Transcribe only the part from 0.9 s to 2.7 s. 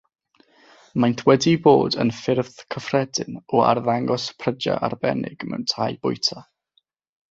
maent wedi bod yn ffyrdd